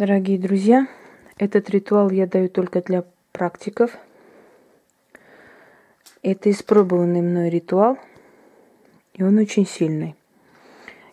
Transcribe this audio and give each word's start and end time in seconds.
Дорогие 0.00 0.38
друзья, 0.38 0.88
этот 1.36 1.68
ритуал 1.68 2.08
я 2.08 2.26
даю 2.26 2.48
только 2.48 2.80
для 2.80 3.04
практиков. 3.32 3.98
Это 6.22 6.50
испробованный 6.50 7.20
мной 7.20 7.50
ритуал, 7.50 7.98
и 9.12 9.22
он 9.22 9.36
очень 9.36 9.66
сильный. 9.66 10.16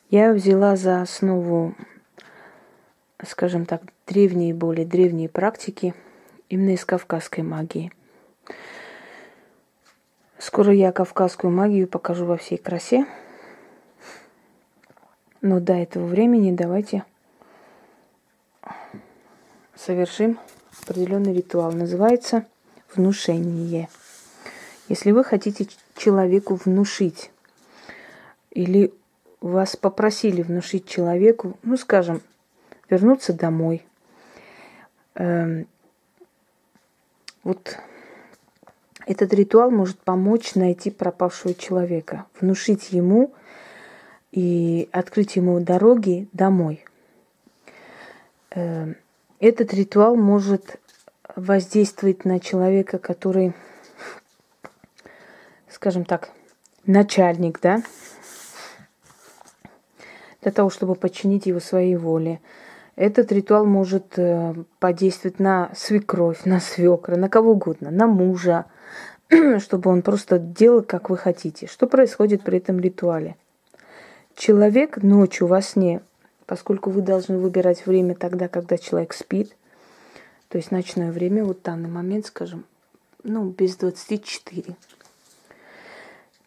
Я 0.10 0.32
взяла 0.32 0.78
за 0.78 1.02
основу, 1.02 1.76
скажем 3.26 3.66
так, 3.66 3.82
древние, 4.08 4.54
более 4.54 4.86
древние 4.86 5.28
практики 5.28 5.94
именно 6.48 6.70
из 6.70 6.86
кавказской 6.86 7.42
магии. 7.42 7.92
Скоро 10.38 10.74
я 10.74 10.94
кавказскую 10.94 11.52
магию 11.52 11.90
покажу 11.90 12.24
во 12.24 12.38
всей 12.38 12.58
красе. 12.58 13.06
Но 15.42 15.60
до 15.60 15.74
этого 15.74 16.06
времени 16.06 16.56
давайте 16.56 17.04
совершим 19.78 20.40
определенный 20.82 21.34
ритуал. 21.34 21.72
Называется 21.72 22.46
внушение. 22.96 23.90
Если 24.90 25.12
вы 25.12 25.24
хотите 25.24 25.68
человеку 25.96 26.56
внушить 26.56 27.32
или 28.52 28.94
вас 29.42 29.76
попросили 29.76 30.42
внушить 30.42 30.88
человеку, 30.88 31.58
ну, 31.64 31.78
скажем, 31.78 32.22
вернуться 32.90 33.34
домой, 33.34 33.86
эм, 35.16 35.68
вот 37.44 37.78
этот 39.06 39.34
ритуал 39.34 39.72
может 39.72 40.00
помочь 40.00 40.56
найти 40.56 40.90
пропавшего 40.90 41.54
человека, 41.54 42.26
внушить 42.40 42.92
ему 42.92 43.34
и 44.32 44.90
открыть 44.92 45.36
ему 45.36 45.60
дороги 45.60 46.28
домой. 46.34 46.84
Эм, 48.52 48.98
этот 49.40 49.74
ритуал 49.74 50.16
может 50.16 50.80
воздействовать 51.36 52.26
на 52.26 52.40
человека, 52.40 52.98
который, 52.98 53.54
скажем 55.70 56.06
так, 56.06 56.30
начальник, 56.86 57.60
да, 57.62 57.84
для 60.42 60.52
того, 60.52 60.70
чтобы 60.70 60.96
подчинить 60.96 61.46
его 61.46 61.60
своей 61.60 61.96
воле. 61.96 62.40
Этот 62.96 63.32
ритуал 63.32 63.66
может 63.66 64.18
э, 64.18 64.56
подействовать 64.80 65.40
на 65.40 65.70
свекровь, 65.76 66.46
на 66.46 66.60
свекра, 66.60 67.16
на 67.16 67.30
кого 67.30 67.52
угодно, 67.52 67.92
на 67.92 68.08
мужа, 68.08 68.66
чтобы 69.60 69.92
он 69.92 70.02
просто 70.02 70.40
делал, 70.40 70.82
как 70.82 71.12
вы 71.12 71.18
хотите. 71.18 71.68
Что 71.68 71.86
происходит 71.86 72.42
при 72.42 72.58
этом 72.58 72.80
ритуале? 72.80 73.36
Человек 74.36 74.98
ночью 74.98 75.46
во 75.46 75.62
сне 75.62 76.02
поскольку 76.48 76.90
вы 76.90 77.02
должны 77.02 77.38
выбирать 77.38 77.86
время 77.86 78.16
тогда, 78.16 78.48
когда 78.48 78.78
человек 78.78 79.14
спит, 79.14 79.56
то 80.48 80.58
есть 80.58 80.72
ночное 80.72 81.12
время, 81.12 81.44
вот 81.44 81.62
данный 81.62 81.90
момент, 81.90 82.26
скажем, 82.26 82.66
ну, 83.24 83.50
без 83.50 83.76
24. 83.76 84.76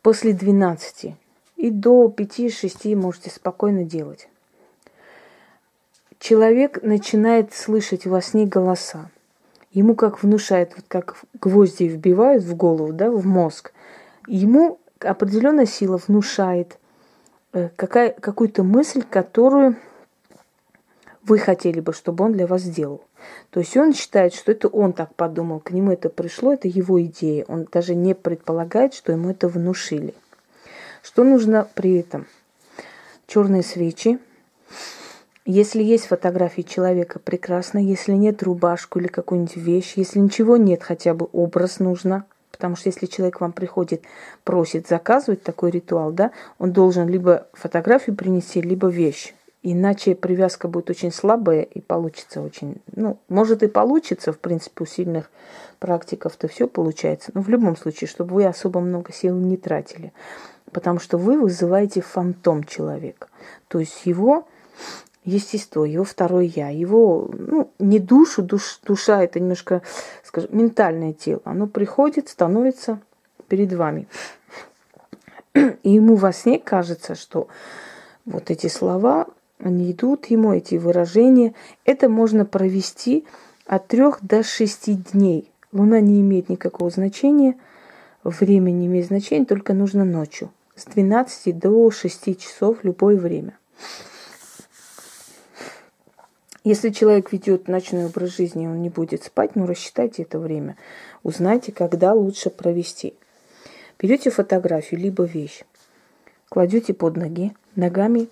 После 0.02 0.32
12 0.32 1.14
и 1.56 1.70
до 1.70 2.06
5-6 2.06 2.96
можете 2.96 3.28
спокойно 3.30 3.84
делать. 3.84 4.28
Человек 6.18 6.82
начинает 6.82 7.52
слышать 7.52 8.06
во 8.06 8.22
сне 8.22 8.46
голоса. 8.46 9.10
Ему 9.72 9.94
как 9.94 10.22
внушает, 10.22 10.72
вот 10.74 10.86
как 10.88 11.22
гвозди 11.38 11.84
вбивают 11.84 12.42
в 12.42 12.56
голову, 12.56 12.94
да, 12.94 13.10
в 13.10 13.26
мозг. 13.26 13.72
Ему 14.26 14.80
определенная 14.98 15.66
сила 15.66 15.98
внушает 15.98 16.78
э, 17.52 17.68
какая, 17.76 18.10
какую-то 18.10 18.62
мысль, 18.62 19.02
которую 19.02 19.76
вы 21.31 21.39
хотели 21.39 21.78
бы, 21.78 21.92
чтобы 21.92 22.25
он 22.25 22.33
для 22.33 22.48
вас 22.48 22.62
сделал. 22.62 23.03
То 23.50 23.61
есть 23.61 23.77
он 23.77 23.95
считает, 23.95 24.34
что 24.34 24.50
это 24.50 24.67
он 24.67 24.92
так 24.92 25.14
подумал, 25.14 25.61
к 25.61 25.70
нему 25.70 25.92
это 25.92 26.09
пришло, 26.09 26.53
это 26.53 26.67
его 26.67 27.00
идея. 27.00 27.45
Он 27.47 27.69
даже 27.70 27.95
не 27.95 28.17
предполагает, 28.17 28.95
что 28.95 29.12
ему 29.12 29.31
это 29.31 29.47
внушили. 29.47 30.13
Что 31.05 31.23
нужно 31.23 31.69
при 31.74 31.98
этом? 31.98 32.27
Черные 33.29 33.63
свечи. 33.63 34.19
Если 35.46 35.85
есть 35.85 36.07
фотографии 36.07 36.63
человека, 36.63 37.20
прекрасно. 37.20 37.79
Если 37.79 38.13
нет, 38.13 38.42
рубашку 38.42 38.98
или 38.98 39.07
какую-нибудь 39.07 39.57
вещь. 39.57 39.92
Если 39.95 40.19
ничего 40.19 40.57
нет, 40.57 40.83
хотя 40.83 41.14
бы 41.14 41.29
образ 41.33 41.79
нужно. 41.79 42.24
Потому 42.51 42.74
что 42.74 42.89
если 42.89 43.07
человек 43.07 43.40
вам 43.40 43.52
приходит, 43.52 44.02
просит 44.42 44.89
заказывать 44.89 45.45
такой 45.45 45.70
ритуал, 45.70 46.11
да, 46.11 46.33
он 46.58 46.73
должен 46.73 47.08
либо 47.08 47.46
фотографию 47.52 48.17
принести, 48.17 48.61
либо 48.61 48.89
вещь. 48.89 49.33
Иначе 49.62 50.14
привязка 50.14 50.68
будет 50.68 50.88
очень 50.88 51.12
слабая 51.12 51.62
и 51.62 51.80
получится 51.80 52.40
очень... 52.40 52.80
Ну, 52.94 53.18
может 53.28 53.62
и 53.62 53.66
получится, 53.66 54.32
в 54.32 54.38
принципе, 54.38 54.84
у 54.84 54.86
сильных 54.86 55.30
практиков-то 55.78 56.48
все 56.48 56.66
получается. 56.66 57.30
Но 57.34 57.42
в 57.42 57.48
любом 57.50 57.76
случае, 57.76 58.08
чтобы 58.08 58.34
вы 58.36 58.46
особо 58.46 58.80
много 58.80 59.12
сил 59.12 59.36
не 59.36 59.58
тратили. 59.58 60.14
Потому 60.72 60.98
что 60.98 61.18
вы 61.18 61.38
вызываете 61.38 62.00
фантом 62.00 62.64
человека. 62.64 63.28
То 63.68 63.80
есть 63.80 64.06
его 64.06 64.46
естество, 65.24 65.84
его 65.84 66.04
второе 66.04 66.44
я, 66.44 66.70
его, 66.70 67.30
ну, 67.32 67.70
не 67.78 67.98
душу, 67.98 68.42
душ, 68.42 68.80
душа 68.84 69.22
это 69.22 69.40
немножко, 69.40 69.82
скажем, 70.24 70.56
ментальное 70.56 71.12
тело. 71.12 71.42
Оно 71.44 71.66
приходит, 71.66 72.30
становится 72.30 73.00
перед 73.48 73.74
вами. 73.74 74.08
И 75.54 75.90
ему 75.90 76.14
во 76.14 76.32
сне 76.32 76.58
кажется, 76.58 77.14
что 77.14 77.48
вот 78.24 78.50
эти 78.50 78.68
слова 78.68 79.27
они 79.62 79.92
идут 79.92 80.26
ему, 80.26 80.52
эти 80.52 80.76
выражения. 80.76 81.54
Это 81.84 82.08
можно 82.08 82.44
провести 82.44 83.24
от 83.66 83.88
трех 83.88 84.18
до 84.22 84.42
шести 84.42 84.94
дней. 84.94 85.50
Луна 85.72 86.00
не 86.00 86.20
имеет 86.20 86.48
никакого 86.48 86.90
значения, 86.90 87.56
время 88.24 88.70
не 88.70 88.86
имеет 88.86 89.06
значения, 89.06 89.44
только 89.44 89.74
нужно 89.74 90.04
ночью. 90.04 90.50
С 90.74 90.84
12 90.86 91.58
до 91.58 91.90
6 91.90 92.38
часов 92.38 92.78
любое 92.82 93.16
время. 93.16 93.56
Если 96.62 96.90
человек 96.90 97.32
ведет 97.32 97.68
ночной 97.68 98.06
образ 98.06 98.36
жизни, 98.36 98.66
он 98.66 98.82
не 98.82 98.90
будет 98.90 99.24
спать, 99.24 99.56
ну 99.56 99.66
рассчитайте 99.66 100.22
это 100.22 100.38
время. 100.38 100.77
Узнайте, 101.22 101.72
когда 101.72 102.12
лучше 102.12 102.50
провести. 102.50 103.14
Берете 103.98 104.30
фотографию, 104.30 105.00
либо 105.00 105.24
вещь, 105.24 105.62
кладете 106.48 106.92
под 106.92 107.16
ноги, 107.16 107.54
ногами 107.77 108.28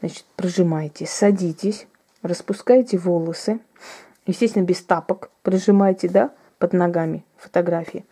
Значит, 0.00 0.24
прожимаете, 0.36 1.06
садитесь, 1.06 1.86
распускаете 2.22 2.98
волосы, 2.98 3.60
естественно, 4.26 4.64
без 4.64 4.82
тапок, 4.82 5.30
прожимаете, 5.42 6.08
да, 6.08 6.32
под 6.58 6.72
ногами 6.72 7.24
фотографии. 7.36 8.04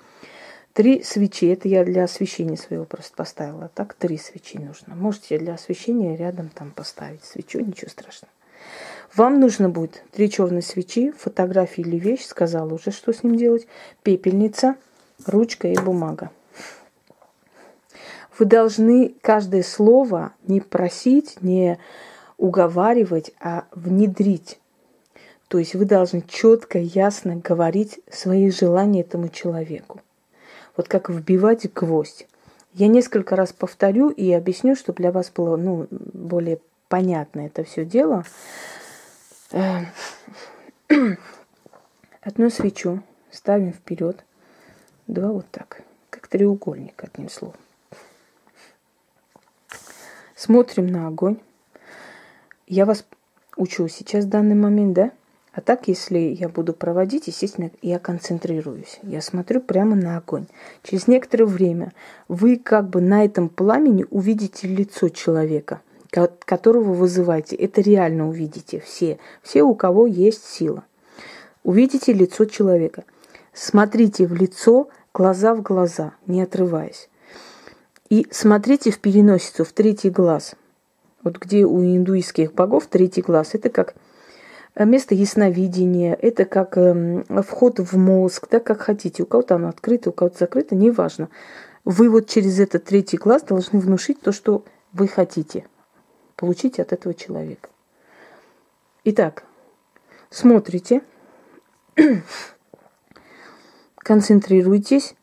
Три 0.73 1.03
свечи, 1.03 1.47
это 1.47 1.69
я 1.69 1.85
для 1.85 2.05
освещения 2.05 2.57
своего 2.57 2.85
просто 2.85 3.17
поставила. 3.17 3.71
Так, 3.75 3.95
три 3.95 4.19
свечи 4.19 4.59
нужно. 4.59 4.95
Можете 4.95 5.39
для 5.39 5.55
освещения 5.55 6.17
рядом 6.17 6.51
там 6.51 6.71
поставить 6.71 7.25
свечу, 7.25 7.61
ничего 7.61 7.91
страшного. 7.91 8.31
Вам 9.15 9.41
нужно 9.41 9.71
будет 9.71 10.03
три 10.13 10.31
черные 10.31 10.63
свечи, 10.63 11.13
фотографии 11.13 11.81
или 11.81 11.97
вещь, 11.97 12.27
сказала 12.27 12.75
уже, 12.75 12.91
что 12.91 13.13
с 13.13 13.23
ним 13.23 13.37
делать, 13.37 13.67
пепельница, 14.03 14.77
ручка 15.25 15.69
и 15.69 15.79
бумага. 15.79 16.31
Вы 18.39 18.45
должны 18.45 19.15
каждое 19.23 19.63
слово 19.63 20.33
не 20.47 20.61
просить, 20.61 21.43
не 21.43 21.79
уговаривать, 22.37 23.33
а 23.41 23.65
внедрить. 23.73 24.59
То 25.49 25.59
есть 25.59 25.75
вы 25.75 25.85
должны 25.85 26.23
четко, 26.27 26.79
ясно 26.79 27.37
говорить 27.37 28.01
свои 28.11 28.51
желания 28.51 29.01
этому 29.01 29.29
человеку. 29.29 30.01
Вот 30.77 30.89
как 30.89 31.09
вбивать 31.09 31.73
гвоздь. 31.73 32.27
Я 32.75 32.89
несколько 32.89 33.37
раз 33.37 33.53
повторю 33.53 34.11
и 34.11 34.31
объясню, 34.33 34.77
чтобы 34.77 34.99
для 34.99 35.13
вас 35.13 35.31
было 35.31 35.57
ну, 35.57 35.87
более 35.91 36.59
понятно 36.89 37.41
это 37.47 37.65
все 37.65 37.87
дело. 37.87 38.25
Э, 39.53 39.85
одну 42.21 42.51
свечу 42.51 43.03
ставим 43.31 43.72
вперед, 43.72 44.22
два 45.07 45.28
вот 45.28 45.47
так, 45.51 45.83
как 46.10 46.27
треугольник, 46.27 47.03
одним 47.03 47.31
словом. 47.31 47.57
Смотрим 50.36 50.86
на 50.86 51.09
огонь. 51.09 51.38
Я 52.66 52.84
вас 52.84 53.06
учу 53.56 53.88
сейчас 53.88 54.27
в 54.27 54.28
данный 54.28 54.54
момент, 54.54 54.92
да? 54.92 55.10
А 55.53 55.62
так, 55.62 55.88
если 55.88 56.18
я 56.18 56.50
буду 56.50 56.74
проводить, 56.74 57.28
естественно, 57.28 57.71
я 57.80 57.98
концентрируюсь. 57.98 59.00
Я 59.03 59.22
смотрю 59.22 59.62
прямо 59.62 59.97
на 59.97 60.18
огонь. 60.18 60.47
Через 60.83 61.09
некоторое 61.09 61.47
время 61.47 61.94
вы 62.28 62.59
как 62.59 62.91
бы 62.91 63.00
на 63.00 63.24
этом 63.24 63.48
пламени 63.48 64.04
увидите 64.10 64.68
лицо 64.68 65.09
человека, 65.09 65.80
которого 66.10 66.92
вызываете. 66.92 67.56
Это 67.56 67.80
реально 67.80 68.28
увидите 68.28 68.78
все. 68.80 69.18
Все, 69.42 69.62
у 69.62 69.74
кого 69.74 70.06
есть 70.06 70.44
сила. 70.44 70.84
Увидите 71.65 72.12
лицо 72.12 72.44
человека. 72.44 73.04
Смотрите 73.54 74.27
в 74.27 74.34
лицо, 74.34 74.91
глаза 75.15 75.54
в 75.54 75.62
глаза, 75.62 76.12
не 76.27 76.42
отрываясь. 76.42 77.09
И 78.09 78.27
смотрите 78.31 78.91
в 78.91 78.99
переносицу, 79.01 79.65
в 79.65 79.73
третий 79.73 80.11
глаз. 80.11 80.55
Вот 81.23 81.39
где 81.39 81.65
у 81.65 81.83
индуистских 81.83 82.53
богов 82.53 82.87
третий 82.87 83.23
глаз, 83.23 83.55
это 83.55 83.69
как 83.69 83.95
место 84.79 85.15
ясновидения, 85.15 86.15
это 86.15 86.45
как 86.45 86.77
э, 86.77 87.25
вход 87.43 87.81
в 87.81 87.97
мозг, 87.97 88.47
да, 88.51 88.61
как 88.61 88.81
хотите. 88.81 89.25
У 89.25 89.27
кого-то 89.27 89.57
оно 89.57 89.69
открыто, 89.69 90.11
у 90.11 90.13
кого-то 90.13 90.39
закрыто, 90.39 90.75
неважно. 90.75 91.29
Вы 91.85 92.11
вот 92.11 92.29
через 92.29 92.61
этот 92.61 92.85
третий 92.85 93.17
глаз 93.17 93.43
должны 93.43 93.81
внушить 93.81 94.21
то, 94.21 94.33
что 94.33 94.65
вы 94.93 95.09
хотите 95.09 95.67
получить 96.37 96.79
от 96.79 96.93
этого 96.93 97.15
человека. 97.15 97.71
Итак, 99.05 99.45
смотрите, 100.31 101.03
концентрируйтесь, 103.99 105.15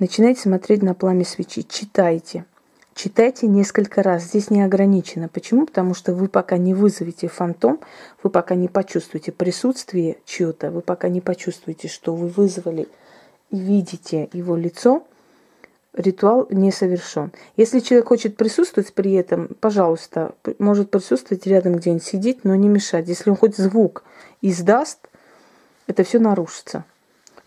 начинайте 0.00 0.42
смотреть 0.42 0.82
на 0.82 0.94
пламя 0.94 1.24
свечи, 1.24 1.62
читайте. 1.62 2.44
Читайте 2.94 3.46
несколько 3.46 4.02
раз. 4.02 4.24
Здесь 4.24 4.50
не 4.50 4.62
ограничено. 4.62 5.28
Почему? 5.28 5.66
Потому 5.66 5.94
что 5.94 6.12
вы 6.14 6.28
пока 6.28 6.58
не 6.58 6.74
вызовете 6.74 7.28
фантом, 7.28 7.78
вы 8.22 8.30
пока 8.30 8.56
не 8.56 8.66
почувствуете 8.66 9.30
присутствие 9.30 10.16
чье-то, 10.24 10.72
вы 10.72 10.80
пока 10.80 11.08
не 11.08 11.20
почувствуете, 11.20 11.86
что 11.86 12.14
вы 12.14 12.26
вызвали 12.26 12.88
и 13.50 13.56
видите 13.56 14.28
его 14.32 14.56
лицо, 14.56 15.04
ритуал 15.94 16.48
не 16.50 16.72
совершен. 16.72 17.32
Если 17.56 17.80
человек 17.80 18.08
хочет 18.08 18.36
присутствовать 18.36 18.92
при 18.92 19.12
этом, 19.12 19.50
пожалуйста, 19.60 20.34
может 20.58 20.90
присутствовать 20.90 21.46
рядом 21.46 21.76
где-нибудь 21.76 22.04
сидеть, 22.04 22.44
но 22.44 22.54
не 22.56 22.68
мешать. 22.68 23.08
Если 23.08 23.30
он 23.30 23.36
хоть 23.36 23.56
звук 23.56 24.02
издаст, 24.42 24.98
это 25.86 26.02
все 26.02 26.18
нарушится. 26.18 26.84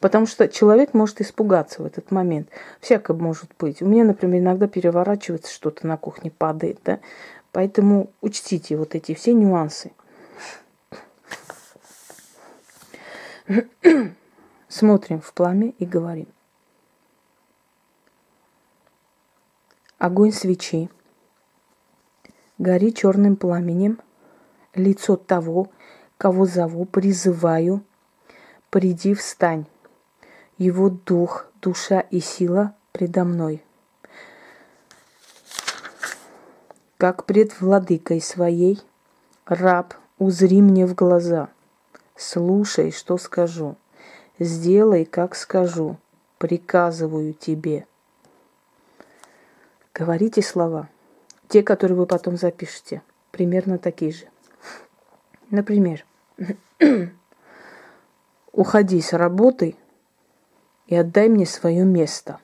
Потому 0.01 0.25
что 0.25 0.49
человек 0.49 0.95
может 0.95 1.21
испугаться 1.21 1.83
в 1.83 1.85
этот 1.85 2.09
момент. 2.09 2.49
Всякое 2.79 3.15
может 3.15 3.51
быть. 3.59 3.83
У 3.83 3.85
меня, 3.85 4.03
например, 4.03 4.41
иногда 4.41 4.67
переворачивается 4.67 5.53
что-то 5.53 5.85
на 5.85 5.95
кухне, 5.95 6.31
падает. 6.31 6.79
Да? 6.83 6.99
Поэтому 7.51 8.09
учтите 8.19 8.75
вот 8.77 8.95
эти 8.95 9.13
все 9.13 9.33
нюансы. 9.33 9.91
Смотрим 14.67 15.21
в 15.21 15.31
пламя 15.33 15.69
и 15.77 15.85
говорим. 15.85 16.27
Огонь 19.99 20.31
свечи. 20.31 20.89
Гори 22.57 22.91
черным 22.91 23.35
пламенем 23.35 23.99
лицо 24.73 25.15
того, 25.15 25.69
кого 26.17 26.45
зову, 26.45 26.85
призываю, 26.85 27.83
приди, 28.71 29.13
встань 29.13 29.65
его 30.57 30.89
дух, 30.89 31.47
душа 31.61 31.99
и 31.99 32.19
сила 32.19 32.75
предо 32.91 33.23
мной. 33.23 33.63
Как 36.97 37.25
пред 37.25 37.59
владыкой 37.59 38.21
своей, 38.21 38.79
раб, 39.45 39.95
узри 40.19 40.61
мне 40.61 40.85
в 40.85 40.93
глаза, 40.93 41.49
слушай, 42.15 42.91
что 42.91 43.17
скажу, 43.17 43.75
сделай, 44.37 45.05
как 45.05 45.35
скажу, 45.35 45.97
приказываю 46.37 47.33
тебе. 47.33 47.87
Говорите 49.95 50.41
слова, 50.41 50.89
те, 51.47 51.63
которые 51.63 51.97
вы 51.97 52.05
потом 52.05 52.37
запишете, 52.37 53.01
примерно 53.31 53.79
такие 53.79 54.11
же. 54.11 54.25
Например, 55.49 56.05
уходи 58.51 59.01
с 59.01 59.13
работы– 59.13 59.75
и 60.91 60.95
отдай 60.95 61.29
мне 61.29 61.45
свое 61.45 61.85
место. 61.85 62.39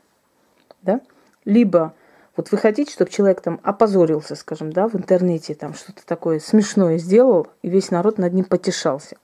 Да? 0.81 1.01
Либо 1.44 1.94
вот 2.38 2.49
вы 2.49 2.57
хотите, 2.57 2.94
чтобы 2.94 3.11
человек 3.11 3.41
там 3.41 3.59
опозорился, 3.61 4.35
скажем, 4.35 4.71
да, 4.71 4.88
в 4.88 4.95
интернете, 4.95 5.53
там 5.53 5.73
что-то 5.73 6.05
такое 6.05 6.39
смешное 6.39 6.97
сделал, 6.97 7.47
и 7.61 7.69
весь 7.69 7.91
народ 7.91 8.17
над 8.17 8.33
ним 8.33 8.45
потешался. 8.45 9.17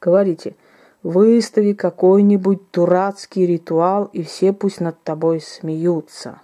Говорите, 0.00 0.54
выстави 1.02 1.72
какой-нибудь 1.72 2.70
дурацкий 2.72 3.44
ритуал, 3.44 4.04
и 4.12 4.22
все 4.22 4.52
пусть 4.52 4.80
над 4.80 5.02
тобой 5.02 5.40
смеются. 5.40 6.40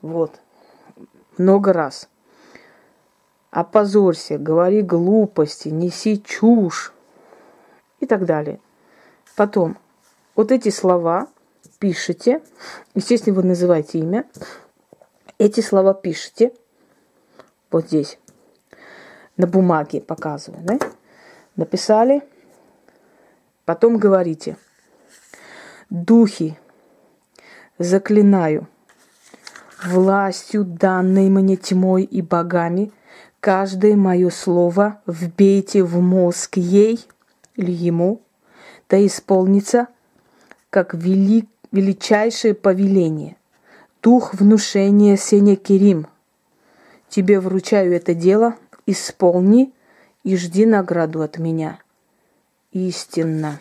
Вот. 0.00 0.40
Много 1.36 1.74
раз. 1.74 2.08
Опозорься, 3.50 4.38
говори 4.38 4.80
глупости, 4.80 5.68
неси 5.68 6.22
чушь 6.22 6.94
и 8.00 8.06
так 8.06 8.24
далее. 8.24 8.60
Потом, 9.36 9.76
вот 10.36 10.50
эти 10.50 10.70
слова 10.70 11.28
пишете, 11.84 12.40
естественно, 12.94 13.36
вы 13.36 13.42
называете 13.42 13.98
имя, 13.98 14.24
эти 15.36 15.60
слова 15.60 15.92
пишете. 15.92 16.54
Вот 17.70 17.88
здесь, 17.88 18.18
на 19.36 19.46
бумаге 19.46 20.00
показываю, 20.00 20.62
да? 20.64 20.78
Написали, 21.56 22.22
потом 23.66 23.98
говорите, 23.98 24.56
духи, 25.90 26.58
заклинаю, 27.76 28.66
властью, 29.84 30.64
данной 30.64 31.28
мне 31.28 31.56
тьмой 31.56 32.04
и 32.04 32.22
богами, 32.22 32.92
каждое 33.40 33.94
мое 33.94 34.30
слово 34.30 35.02
вбейте 35.04 35.82
в 35.82 36.00
мозг 36.00 36.56
ей 36.56 37.06
или 37.56 37.72
ему, 37.72 38.22
да 38.88 39.06
исполнится, 39.06 39.88
как 40.70 40.94
велик 40.94 41.50
величайшее 41.74 42.54
повеление. 42.54 43.36
Дух 44.00 44.34
внушения 44.34 45.16
Сенекерим. 45.16 46.06
Тебе 47.08 47.40
вручаю 47.40 47.92
это 47.92 48.14
дело, 48.14 48.54
исполни 48.86 49.72
и 50.22 50.36
жди 50.36 50.66
награду 50.66 51.20
от 51.20 51.38
меня. 51.38 51.80
Истинно. 52.70 53.60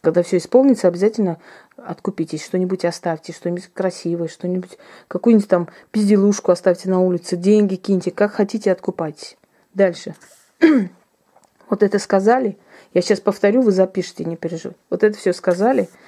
Когда 0.00 0.24
все 0.24 0.38
исполнится, 0.38 0.88
обязательно 0.88 1.38
откупитесь, 1.76 2.44
что-нибудь 2.44 2.84
оставьте, 2.84 3.32
что-нибудь 3.32 3.70
красивое, 3.72 4.26
что-нибудь, 4.26 4.76
какую-нибудь 5.06 5.48
там 5.48 5.68
пизделушку 5.92 6.50
оставьте 6.50 6.90
на 6.90 7.00
улице, 7.00 7.36
деньги 7.36 7.76
киньте, 7.76 8.10
как 8.10 8.32
хотите, 8.32 8.72
откупайтесь. 8.72 9.36
Дальше. 9.72 10.16
вот 11.70 11.82
это 11.84 11.98
сказали, 12.00 12.58
я 12.92 13.02
сейчас 13.02 13.20
повторю, 13.20 13.62
вы 13.62 13.70
запишите, 13.70 14.24
не 14.24 14.36
переживайте. 14.36 14.80
Вот 14.90 15.04
это 15.04 15.16
все 15.16 15.32
сказали– 15.32 15.88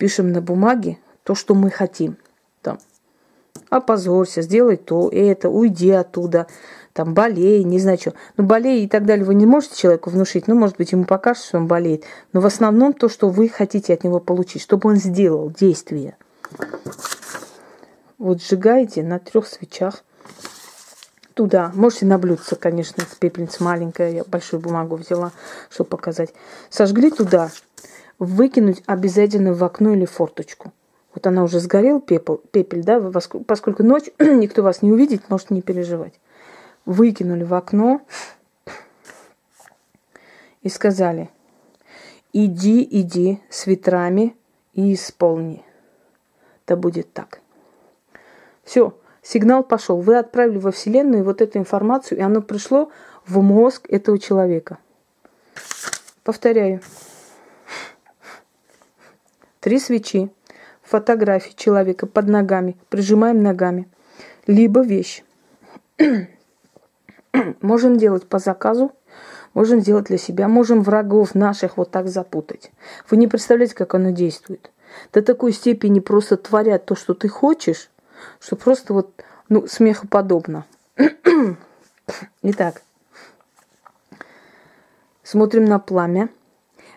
пишем 0.00 0.32
на 0.32 0.40
бумаге 0.40 0.98
то, 1.24 1.34
что 1.34 1.54
мы 1.54 1.70
хотим. 1.70 2.16
Там, 2.62 2.78
опозорься, 3.68 4.40
сделай 4.40 4.78
то, 4.78 5.10
это, 5.12 5.50
уйди 5.50 5.90
оттуда, 5.90 6.46
там, 6.94 7.12
болей, 7.12 7.62
не 7.64 7.78
знаю 7.78 7.98
что. 7.98 8.14
Ну, 8.38 8.44
болей 8.44 8.84
и 8.84 8.88
так 8.88 9.04
далее 9.04 9.26
вы 9.26 9.34
не 9.34 9.44
можете 9.44 9.76
человеку 9.76 10.08
внушить, 10.08 10.48
ну, 10.48 10.54
может 10.54 10.78
быть, 10.78 10.92
ему 10.92 11.04
покажется, 11.04 11.48
что 11.48 11.58
он 11.58 11.66
болеет. 11.66 12.04
Но 12.32 12.40
в 12.40 12.46
основном 12.46 12.94
то, 12.94 13.10
что 13.10 13.28
вы 13.28 13.50
хотите 13.50 13.92
от 13.92 14.02
него 14.02 14.20
получить, 14.20 14.62
чтобы 14.62 14.88
он 14.88 14.96
сделал 14.96 15.50
действие. 15.50 16.16
Вот 18.16 18.42
сжигаете 18.42 19.02
на 19.02 19.18
трех 19.18 19.46
свечах 19.46 20.02
туда. 21.34 21.72
Можете 21.74 22.06
на 22.06 22.18
блюдце, 22.18 22.56
конечно, 22.56 23.04
пепельница 23.18 23.62
маленькая, 23.62 24.12
я 24.12 24.24
большую 24.24 24.60
бумагу 24.60 24.96
взяла, 24.96 25.32
чтобы 25.68 25.90
показать. 25.90 26.32
Сожгли 26.70 27.10
туда 27.10 27.50
выкинуть 28.20 28.82
обязательно 28.86 29.54
в 29.54 29.64
окно 29.64 29.94
или 29.94 30.04
форточку. 30.04 30.72
Вот 31.12 31.26
она 31.26 31.42
уже 31.42 31.58
сгорел, 31.58 32.00
пепел, 32.00 32.36
пепель, 32.52 32.84
да, 32.84 33.00
поскольку 33.46 33.82
ночь 33.82 34.10
никто 34.20 34.62
вас 34.62 34.82
не 34.82 34.92
увидит, 34.92 35.28
можете 35.28 35.54
не 35.54 35.62
переживать. 35.62 36.14
Выкинули 36.84 37.42
в 37.42 37.52
окно 37.54 38.02
и 40.62 40.68
сказали, 40.68 41.30
иди, 42.32 42.86
иди 42.88 43.40
с 43.48 43.66
ветрами 43.66 44.36
и 44.74 44.94
исполни. 44.94 45.64
Да 46.66 46.76
будет 46.76 47.12
так. 47.12 47.40
Все, 48.62 48.94
сигнал 49.22 49.64
пошел. 49.64 50.00
Вы 50.00 50.18
отправили 50.18 50.58
во 50.58 50.70
Вселенную 50.70 51.24
вот 51.24 51.40
эту 51.40 51.58
информацию, 51.58 52.18
и 52.18 52.22
оно 52.22 52.42
пришло 52.42 52.90
в 53.26 53.40
мозг 53.40 53.86
этого 53.88 54.18
человека. 54.18 54.78
Повторяю. 56.22 56.80
Три 59.60 59.78
свечи, 59.78 60.30
фотографии 60.82 61.54
человека 61.54 62.06
под 62.06 62.28
ногами, 62.28 62.76
прижимаем 62.88 63.42
ногами, 63.42 63.88
либо 64.46 64.80
вещь. 64.80 65.22
можем 67.60 67.98
делать 67.98 68.26
по 68.26 68.38
заказу, 68.38 68.92
можем 69.54 69.80
делать 69.80 70.06
для 70.06 70.18
себя, 70.18 70.48
можем 70.48 70.82
врагов 70.82 71.34
наших 71.34 71.76
вот 71.76 71.90
так 71.90 72.08
запутать. 72.08 72.72
Вы 73.10 73.16
не 73.18 73.28
представляете, 73.28 73.74
как 73.74 73.94
оно 73.94 74.10
действует. 74.10 74.70
До 75.12 75.22
такой 75.22 75.52
степени 75.52 76.00
просто 76.00 76.36
творят 76.36 76.86
то, 76.86 76.94
что 76.94 77.14
ты 77.14 77.28
хочешь, 77.28 77.90
что 78.40 78.56
просто 78.56 78.92
вот, 78.94 79.12
ну, 79.48 79.66
смехоподобно. 79.66 80.64
Итак, 82.42 82.82
смотрим 85.22 85.66
на 85.66 85.78
пламя 85.78 86.28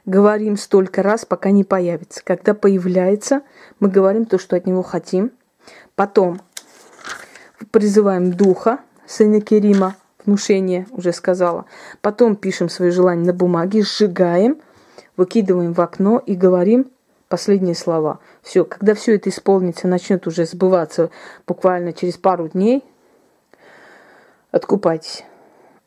говорим 0.06 0.58
столько 0.58 1.04
раз, 1.04 1.26
пока 1.26 1.52
не 1.52 1.64
появится. 1.64 2.22
Когда 2.24 2.54
появляется, 2.54 3.42
мы 3.80 3.90
говорим 3.90 4.26
то, 4.26 4.38
что 4.38 4.56
от 4.56 4.66
него 4.66 4.84
хотим. 4.84 5.32
Потом 5.96 6.42
призываем 7.72 8.34
духа 8.34 8.80
Сенекерима 9.06 9.96
внушение, 10.26 10.88
уже 10.92 11.14
сказала. 11.14 11.66
Потом 12.02 12.36
пишем 12.36 12.70
свои 12.70 12.90
желания 12.90 13.26
на 13.26 13.34
бумаге, 13.34 13.84
сжигаем, 13.84 14.58
выкидываем 15.18 15.74
в 15.74 15.82
окно 15.82 16.22
и 16.26 16.36
говорим 16.36 16.92
последние 17.28 17.76
слова. 17.76 18.20
Все, 18.42 18.64
когда 18.64 18.94
все 18.94 19.16
это 19.16 19.30
исполнится, 19.30 19.88
начнет 19.88 20.28
уже 20.28 20.46
сбываться 20.46 21.10
буквально 21.48 21.94
через 21.94 22.18
пару 22.18 22.48
дней, 22.48 22.84
откупайтесь. 24.52 25.26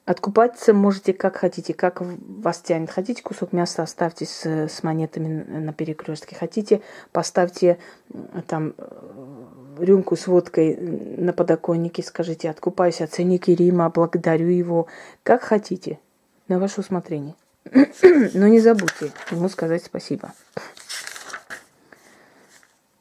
Откупаться 0.06 0.72
можете 0.72 1.12
как 1.12 1.36
хотите, 1.36 1.74
как 1.74 2.00
вас 2.00 2.60
тянет. 2.60 2.90
Хотите 2.90 3.24
кусок 3.24 3.52
мяса, 3.52 3.82
оставьте 3.82 4.24
с, 4.24 4.46
с 4.46 4.84
монетами 4.84 5.42
на 5.42 5.72
перекрестке. 5.72 6.36
Хотите, 6.36 6.80
поставьте 7.10 7.78
там 8.46 8.74
рюмку 9.76 10.14
с 10.14 10.28
водкой 10.28 10.76
на 10.76 11.32
подоконнике, 11.32 12.04
скажите, 12.04 12.48
откупаюсь 12.48 13.00
от 13.00 13.12
ценники 13.12 13.50
Рима, 13.50 13.90
благодарю 13.90 14.46
его. 14.46 14.86
Как 15.24 15.42
хотите, 15.42 15.98
на 16.46 16.60
ваше 16.60 16.82
усмотрение. 16.82 17.34
Но 17.72 18.46
не 18.46 18.60
забудьте 18.60 19.10
ему 19.32 19.48
сказать 19.48 19.82
спасибо. 19.84 20.32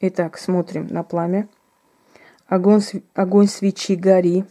Итак, 0.02 0.40
смотрим 0.40 0.88
на 0.88 1.04
пламя. 1.04 1.48
Огонь, 2.48 2.82
огонь 3.14 3.48
свечи 3.48 3.96
гори 3.96 4.44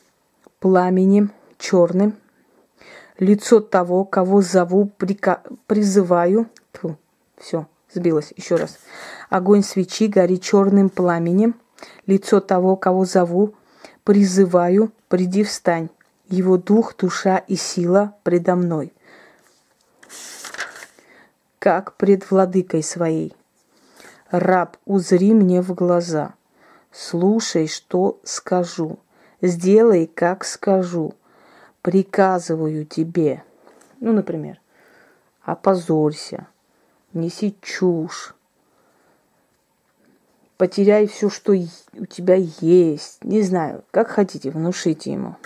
пламенем 0.61 1.33
черным 1.59 2.15
лицо 3.19 3.61
того, 3.61 4.05
кого 4.05 4.43
зову, 4.43 4.87
прика... 4.87 5.43
призываю. 5.67 6.49
Фу, 6.73 6.97
все, 7.39 7.67
сбилось, 7.93 8.33
еще 8.37 8.57
раз. 8.57 8.79
Огонь 9.31 9.63
свечи 9.63 10.07
горит 10.09 10.43
черным 10.43 10.89
пламенем. 10.89 11.55
Лицо 12.07 12.41
того, 12.41 12.77
кого 12.77 13.05
зову, 13.05 13.55
призываю, 14.05 14.93
приди 15.09 15.45
встань. 15.45 15.91
Его 16.29 16.57
дух, 16.57 16.97
душа 16.97 17.39
и 17.39 17.57
сила 17.57 18.17
предо 18.23 18.57
мной. 18.57 18.93
Как 21.59 21.97
пред 21.97 22.31
владыкой 22.31 22.83
своей. 22.83 23.35
Раб, 24.31 24.77
узри 24.87 25.35
мне 25.35 25.63
в 25.63 25.75
глаза. 25.75 26.35
Слушай, 26.91 27.67
что 27.69 28.21
скажу. 28.25 28.99
Сделай, 29.41 30.07
как 30.07 30.45
скажу 30.45 31.15
приказываю 31.85 32.87
тебе, 32.87 33.45
ну, 34.01 34.15
например, 34.15 34.59
опозорься, 35.43 36.47
неси 37.13 37.55
чушь, 37.61 38.35
потеряй 40.57 41.07
все, 41.07 41.29
что 41.29 41.53
у 41.53 42.07
тебя 42.07 42.37
есть, 42.37 43.23
не 43.23 43.43
знаю, 43.43 43.85
как 43.91 44.09
хотите, 44.09 44.51
внушите 44.51 45.13
ему. 45.13 45.37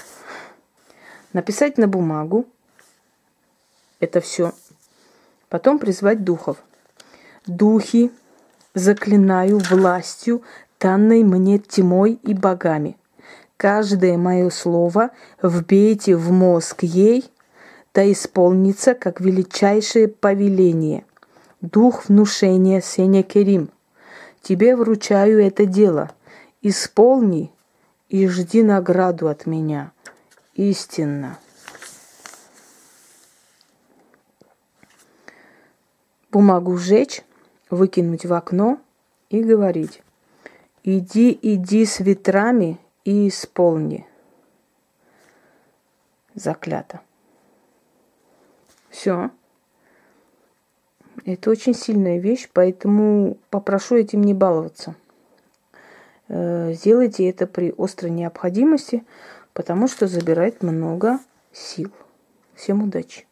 Написать 1.32 1.76
на 1.76 1.88
бумагу 1.88 2.46
это 3.98 4.20
все. 4.20 4.52
Потом 5.48 5.80
призвать 5.80 6.22
духов. 6.22 6.62
Духи 7.46 8.12
заклинаю 8.74 9.58
властью, 9.58 10.44
данной 10.78 11.24
мне 11.24 11.58
тьмой 11.58 12.12
и 12.12 12.32
богами– 12.32 12.96
каждое 13.58 14.16
мое 14.16 14.48
слово 14.48 15.10
вбейте 15.42 16.16
в 16.16 16.32
мозг 16.32 16.84
ей, 16.84 17.30
да 17.92 18.10
исполнится 18.10 18.94
как 18.94 19.20
величайшее 19.20 20.08
повеление. 20.08 21.04
Дух 21.60 22.08
внушения 22.08 22.80
Сеня 22.80 23.22
Керим. 23.22 23.68
Тебе 24.40 24.76
вручаю 24.76 25.44
это 25.44 25.66
дело. 25.66 26.12
Исполни 26.62 27.52
и 28.08 28.26
жди 28.28 28.62
награду 28.62 29.28
от 29.28 29.44
меня. 29.46 29.92
Истинно. 30.54 31.38
Бумагу 36.30 36.76
сжечь, 36.76 37.22
выкинуть 37.70 38.24
в 38.24 38.32
окно 38.32 38.78
и 39.30 39.42
говорить. 39.42 40.02
Иди, 40.84 41.36
иди 41.42 41.84
с 41.84 41.98
ветрами 42.00 42.78
и 43.08 43.28
исполни. 43.28 44.06
Заклято. 46.34 47.00
Все. 48.90 49.30
Это 51.24 51.50
очень 51.50 51.72
сильная 51.72 52.18
вещь, 52.18 52.50
поэтому 52.52 53.38
попрошу 53.48 53.96
этим 53.96 54.20
не 54.20 54.34
баловаться. 54.34 54.94
Э, 56.28 56.74
сделайте 56.74 57.26
это 57.30 57.46
при 57.46 57.74
острой 57.78 58.10
необходимости, 58.10 59.06
потому 59.54 59.88
что 59.88 60.06
забирает 60.06 60.62
много 60.62 61.18
сил. 61.50 61.90
Всем 62.54 62.82
удачи! 62.82 63.27